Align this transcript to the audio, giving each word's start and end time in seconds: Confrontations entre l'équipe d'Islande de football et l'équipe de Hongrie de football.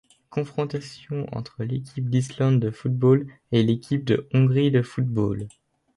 Confrontations 0.31 1.27
entre 1.31 1.63
l'équipe 1.63 2.09
d'Islande 2.09 2.59
de 2.59 2.71
football 2.71 3.27
et 3.51 3.61
l'équipe 3.61 4.03
de 4.03 4.27
Hongrie 4.33 4.71
de 4.71 4.81
football. 4.81 5.47